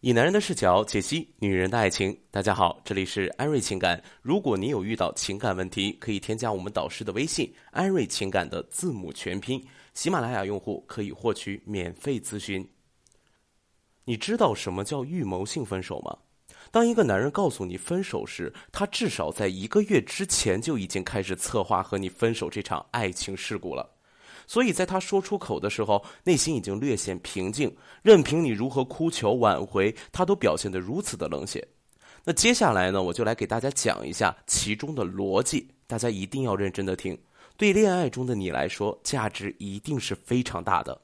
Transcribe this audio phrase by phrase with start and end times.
[0.00, 2.16] 以男人的视角解析女人的爱情。
[2.30, 4.00] 大家好，这里是安瑞情感。
[4.22, 9.60] 如果你有遇到情感问题，可以添加我们导师的微信“安瑞情感”的字母全拼。
[9.94, 12.64] 喜马拉雅用户可以获取免费咨询。
[14.04, 16.16] 你知道什么叫预谋性分手吗？
[16.70, 23.97] 当一个男人告诉你分手时，他至少在一个月之前就已经开始策划和你分手这场爱情事故了。
[24.48, 27.70] 所以，在他说出口的时候，内心已经略显平静，
[28.00, 31.62] 任凭你如何哭求挽回，他都表现得如此的冷血。
[32.24, 37.16] 那接下来呢，我就来给大家讲一下其中的逻辑，大家一定要认真的听。
[37.58, 40.98] 对恋爱中的你来说，价值一定是非常大的。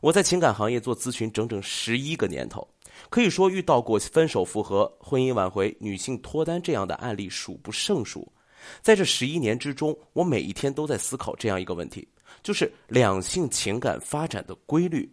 [0.00, 2.66] 我在情感行业做咨询整整十一个年头，
[3.08, 8.26] 可以说遇到过分手复合、婚姻挽回、女性脱单这样的案例数不胜数。
[8.82, 12.06] 在这十一年之中，我每一天都在思考这样一个问题。
[12.42, 15.10] 就是两性情感发展的规律。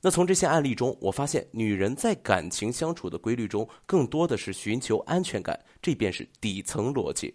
[0.00, 7.34] 那从这些案例中，我发现女人在感情相处的规律中，更多的是寻求安全感，这便是底层逻辑。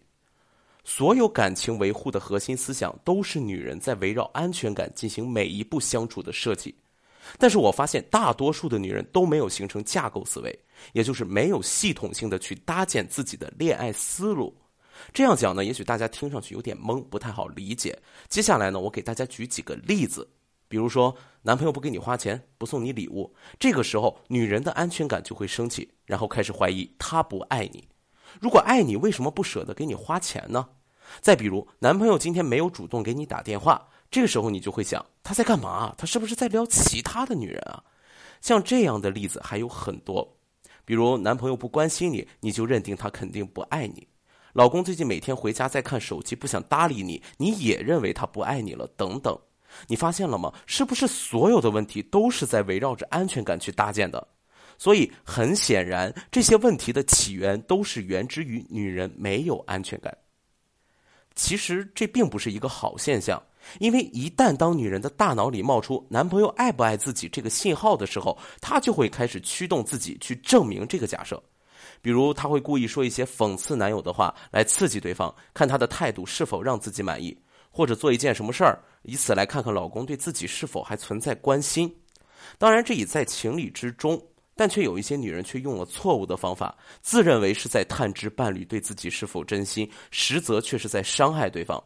[0.84, 6.73] 所有感情维护的核心思想，都是女人在围绕安全感进行每一步相处的设计。
[7.38, 10.58] 但是我发现，大多数的女人都没有形成架构思维，
[10.94, 14.56] 也就是没有系统性的去搭建自己的恋爱思路。
[15.14, 17.97] 这样讲呢，也许大家听上去有点懵，不太好理解。
[18.28, 20.28] 接下来呢，我给大家举几个例子，
[20.67, 27.88] 比如说，男朋友不给你花钱，不送你礼物，这个时候女人的安全感就会升起，然后开始怀疑他不爱你。
[28.39, 30.67] 如果爱你，为什么不舍得给你花钱呢？
[31.22, 35.94] 再比如，男朋友今天没有主动给你打电话，这个时候你就会想，他在干嘛？
[35.97, 37.83] 他是不是在撩其他的女人啊？
[38.42, 40.38] 像这样的例子还有很多，
[40.86, 44.08] 比如男朋友不关心你，你就认定他肯定不爱你。
[44.53, 48.88] 老公最近每天回家在看手机，不想搭理你，你也认为他不爱你了。
[48.97, 49.38] 等等，
[49.88, 50.52] 你发现了吗？
[50.66, 54.27] 是不是所有的问题都是在围绕着安全感去搭建的？
[54.77, 60.17] 所以很显然，这些问题的起源都是源之于女人没有安全感。
[61.36, 63.42] 其实这并不是一个好现象，
[63.80, 71.42] 因为一旦当女人的大脑里冒出男朋友爱不爱自己这个信号的时候，她就会开始驱动自己去证明这个假设。
[72.02, 77.37] 比如，她会故意说一些讽刺男友的话来刺激对方，看他的态度是否让自己满意，
[77.70, 81.93] 或者做一件什么事儿，以此来看看老公对自己是否还存在关心。
[82.58, 84.21] 当然，这已在情理之中，
[84.55, 91.82] 但却有一些女人却用了错误的方法，自认为是在探知伴侣对自己是否真心，实则却是在伤害对方。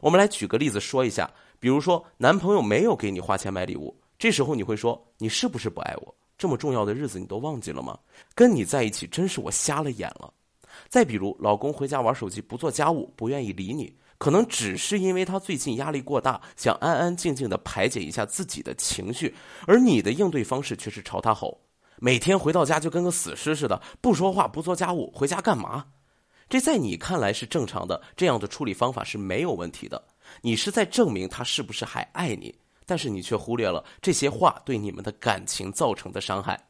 [0.00, 7.96] 我们来举个例子说一下，比如说，男朋友没有给你花钱买礼物，这时候你会说：“你是不是不爱我？”这么重要的日子你都忘记了吗？
[8.34, 10.34] 跟你在一起真是我瞎了眼了。
[10.88, 19.32] 再比如，老公回家玩手机不做家务，不愿意理你，可能只是因为他最近压力过大，想安安静静的排解一下自己的情绪，
[19.68, 21.60] 而你的应对方式却是朝他吼，
[22.00, 25.86] 每天回到家就跟个死尸似的，不说话不做家务，回家干嘛？
[26.48, 30.02] 这在你看来是正常的，这样的处理方法是没有问题的。
[30.40, 32.52] 你是在证明他是不是还爱你？
[32.92, 36.62] 但是你却忽略了这些话对你们的感情造成的伤害，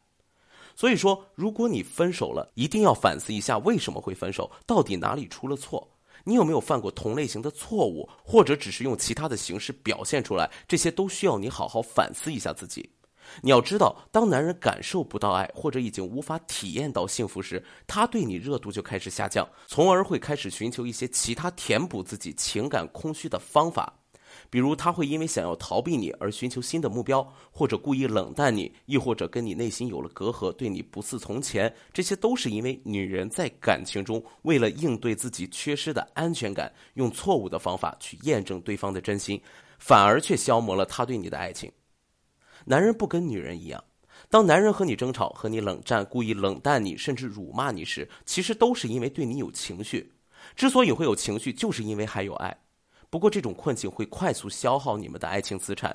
[0.77, 5.85] 所以说，如果你分手了，一定要反思一下为什么会分手，到底哪里出了错？
[6.23, 10.49] 你有没有犯过同类型的错误，或者只是用其他的形式表现出来？
[10.69, 12.89] 这些都需要你好好反思一下自己。
[13.41, 23.93] 你要知道，当男人感受不到爱，或者已经无法体验到幸福时，他对你热度就开始下降，从而会开始寻求一些其他填补自己情感空虚的方法。
[24.53, 31.75] 比如，他会因为想要逃避你而寻求新的目标，或者故意冷淡你，亦或者跟你内心有了隔阂，对你不似从前。
[31.91, 39.41] 这些都是因为女人在感情中为了应对自己缺失的安全感，用错误的方法去验证对方的真心，
[39.79, 41.73] 反而却消磨了他对你的爱情。
[42.67, 43.83] 男人不跟女人一样，
[44.29, 50.13] 当男人和你争吵、和你冷战、故意冷淡你，甚至辱骂你时，其实都是因为对你有情绪。
[50.55, 52.55] 之所以会有情绪，就是因为还有爱。
[53.13, 55.95] 不过，这种困境会快速消耗你们的爱情资产。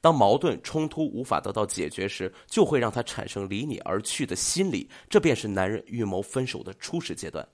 [0.00, 4.88] 当矛盾冲突无法得到解决时，就会让他产生离你而去的心理。
[5.10, 7.44] 这便是男人预谋分手的初始阶段。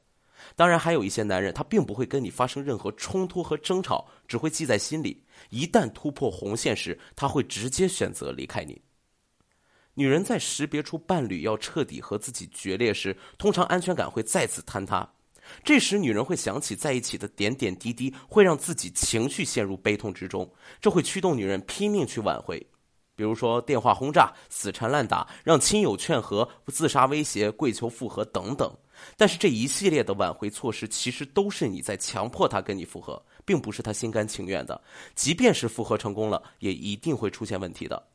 [0.54, 5.24] 当然，还有一些男人，他并不会跟你发生任何冲突和争吵，只会记在心里。
[5.48, 8.78] 一旦突破红线时，他会直接选择离开你。
[9.94, 15.10] 女人在识别出伴侣要彻底和自己决裂时，通常安全感会再次坍塌。
[15.64, 20.50] 这时，女人会想起在一起的点点滴滴，会让自己情绪陷入悲痛之中，
[20.80, 22.58] 这会驱动女人拼命去挽回，
[23.14, 28.72] 比如说电话轰炸、死缠烂打、让亲友劝和、自杀威胁、跪求复合等等。
[29.16, 34.80] 但是这一系列的挽回措施，其实都是你在强迫他跟你复合，并不是他心甘情愿的。
[35.14, 38.08] 即便是复合成功了，也一定会出现问题的。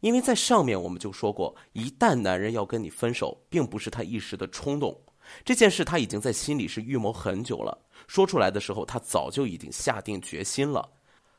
[0.00, 4.98] 因为在上面我们就说过，一旦男人要跟你分手，并不是他一时的冲动，
[5.44, 7.76] 这件事他已经在心里是预谋很久了。
[8.06, 10.88] 说出来的时候，他早就已经下定决心了。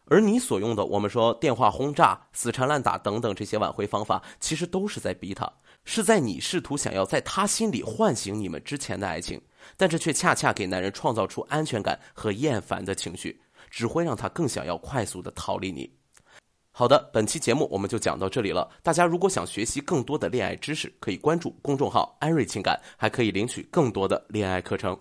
[0.06, 5.50] 而你所用的，我们说电话轰炸、死缠烂打等等这些挽回方法，其实都是在逼他，
[5.86, 9.42] 是在你试图想要在他心里唤醒你们之前的爱情，
[9.78, 15.90] 但这却恰恰给男人创造出安全感和厌烦的情绪，只会让他更想要快速的逃离你。
[16.74, 18.70] 好的，本期节目我们就讲到这里了。
[18.82, 24.98] 大家如果想学习更多的恋爱知识，可以关注公众号“安瑞情感”，还可以领取更多的恋爱课程。